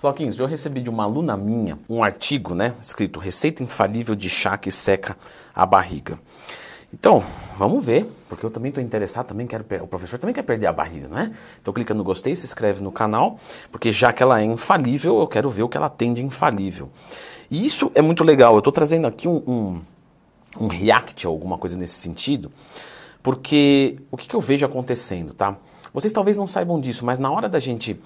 [0.00, 4.56] Floquinhos, eu recebi de uma aluna minha um artigo, né, escrito Receita infalível de chá
[4.56, 5.14] que seca
[5.54, 6.18] a barriga.
[6.90, 7.22] Então,
[7.58, 10.72] vamos ver, porque eu também estou interessado, também quero, o professor também quer perder a
[10.72, 11.36] barriga, né?
[11.60, 13.38] Então clica no gostei, se inscreve no canal,
[13.70, 16.88] porque já que ela é infalível, eu quero ver o que ela tem de infalível.
[17.50, 19.80] E isso é muito legal, eu estou trazendo aqui um, um,
[20.64, 22.50] um react, alguma coisa nesse sentido,
[23.22, 25.58] porque o que, que eu vejo acontecendo, tá?
[25.92, 28.00] Vocês talvez não saibam disso, mas na hora da gente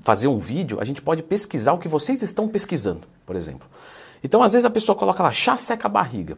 [0.00, 3.66] fazer um vídeo, a gente pode pesquisar o que vocês estão pesquisando, por exemplo.
[4.22, 6.36] Então, às vezes a pessoa coloca lá chá seca a barriga.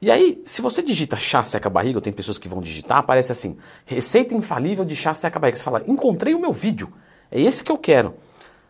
[0.00, 3.32] E aí, se você digita chá seca barriga, ou tem pessoas que vão digitar, aparece
[3.32, 5.56] assim: receita infalível de chá seca barriga.
[5.56, 6.92] Você fala: "Encontrei o meu vídeo.
[7.30, 8.14] É esse que eu quero".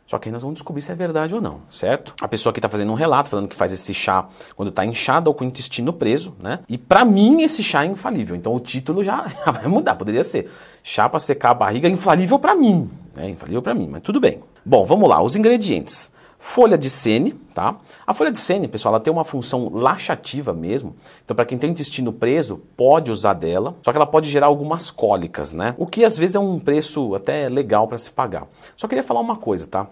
[0.06, 2.14] Só que aí nós vamos descobrir se é verdade ou não, certo?
[2.20, 5.28] A pessoa aqui está fazendo um relato falando que faz esse chá quando está inchado
[5.28, 6.60] ou com o intestino preso, né?
[6.68, 8.36] E para mim esse chá é infalível.
[8.36, 10.48] Então o título já, vai mudar, poderia ser
[10.82, 13.30] chá para secar a barriga infalível para mim, né?
[13.30, 14.40] Infalível para mim, mas tudo bem.
[14.64, 16.14] Bom, vamos lá, os ingredientes.
[16.38, 17.76] Folha de sene, tá?
[18.06, 20.94] A folha de sene, pessoal, ela tem uma função laxativa mesmo.
[21.24, 23.74] Então, para quem tem intestino preso, pode usar dela.
[23.82, 25.74] Só que ela pode gerar algumas cólicas, né?
[25.78, 28.46] O que às vezes é um preço até legal para se pagar.
[28.76, 29.88] Só queria falar uma coisa, tá?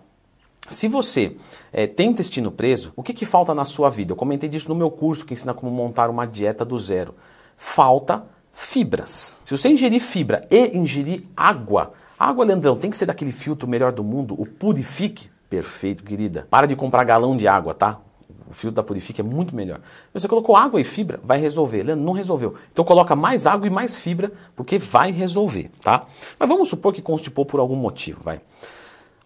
[0.69, 1.37] Se você
[1.73, 4.13] é, tem intestino preso, o que, que falta na sua vida?
[4.13, 7.15] Eu comentei disso no meu curso que ensina como montar uma dieta do zero.
[7.57, 9.41] Falta fibras.
[9.45, 13.93] Se você ingerir fibra e ingerir água, água, Leandrão, tem que ser daquele filtro melhor
[13.93, 15.29] do mundo, o Purifique.
[15.51, 16.47] Perfeito, querida.
[16.51, 18.01] Para de comprar galão de água, tá?
[18.49, 19.81] O filtro da Purifique é muito melhor.
[20.13, 21.83] Você colocou água e fibra, vai resolver.
[21.83, 22.55] Leandro, não resolveu.
[22.73, 26.07] Então coloca mais água e mais fibra, porque vai resolver, tá?
[26.39, 28.41] Mas vamos supor que constipou por algum motivo, vai.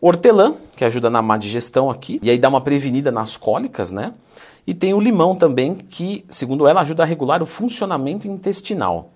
[0.00, 4.14] Hortelã, que ajuda na má digestão aqui, e aí dá uma prevenida nas cólicas, né?
[4.66, 9.10] E tem o limão também, que, segundo ela, ajuda a regular o funcionamento intestinal.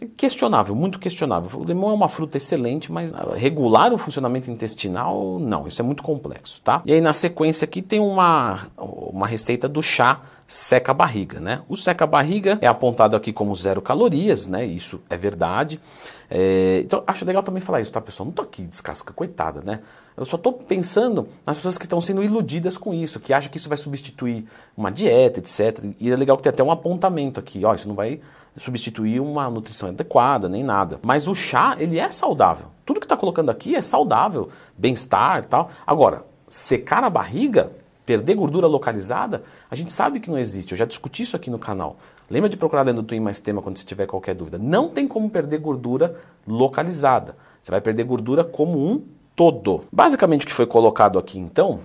[0.00, 1.60] É questionável, muito questionável.
[1.60, 6.02] O limão é uma fruta excelente, mas regular o funcionamento intestinal, não, isso é muito
[6.02, 6.82] complexo, tá?
[6.86, 10.20] E aí na sequência aqui tem uma, uma receita do chá
[10.52, 11.62] seca a barriga, né?
[11.66, 14.62] O seca a barriga é apontado aqui como zero calorias, né?
[14.66, 15.80] Isso é verdade.
[16.30, 18.26] É, então acho legal também falar isso, tá, pessoal?
[18.26, 19.80] Não tô aqui descasca, coitada, né?
[20.14, 23.56] Eu só estou pensando nas pessoas que estão sendo iludidas com isso, que acham que
[23.56, 24.44] isso vai substituir
[24.76, 25.82] uma dieta, etc.
[25.98, 28.20] E é legal que tem até um apontamento aqui, ó, isso não vai
[28.58, 31.00] substituir uma nutrição adequada, nem nada.
[31.02, 32.66] Mas o chá, ele é saudável.
[32.84, 35.70] Tudo que está colocando aqui é saudável, bem-estar e tal.
[35.86, 37.72] Agora, secar a barriga,
[38.04, 40.72] perder gordura localizada, a gente sabe que não existe.
[40.72, 41.96] Eu já discuti isso aqui no canal.
[42.30, 44.58] Lembra de procurar dentro do Twin Mais Tema quando você tiver qualquer dúvida.
[44.58, 47.36] Não tem como perder gordura localizada.
[47.62, 49.02] Você vai perder gordura como um
[49.36, 49.84] todo.
[49.92, 51.80] Basicamente o que foi colocado aqui então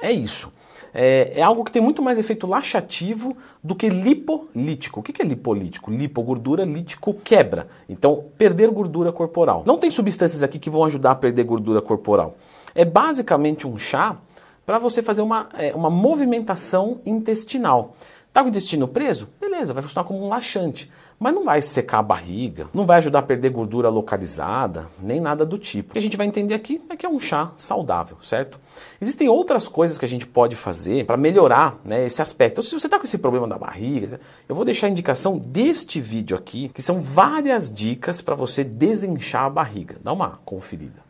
[0.00, 0.52] é isso.
[0.94, 5.00] É, é, algo que tem muito mais efeito laxativo do que lipolítico.
[5.00, 5.90] O que é lipolítico?
[5.90, 7.68] Lipogordura, lítico, quebra.
[7.88, 9.62] Então, perder gordura corporal.
[9.66, 12.36] Não tem substâncias aqui que vão ajudar a perder gordura corporal.
[12.74, 14.16] É basicamente um chá
[14.68, 17.96] para você fazer uma, é, uma movimentação intestinal.
[18.30, 19.26] Tá com o intestino preso?
[19.40, 20.92] Beleza, vai funcionar como um laxante.
[21.18, 25.46] Mas não vai secar a barriga, não vai ajudar a perder gordura localizada, nem nada
[25.46, 25.88] do tipo.
[25.88, 28.60] O que a gente vai entender aqui é que é um chá saudável, certo?
[29.00, 32.60] Existem outras coisas que a gente pode fazer para melhorar né, esse aspecto.
[32.60, 35.98] Então, se você está com esse problema da barriga, eu vou deixar a indicação deste
[35.98, 39.96] vídeo aqui, que são várias dicas para você desinchar a barriga.
[40.04, 41.07] Dá uma conferida.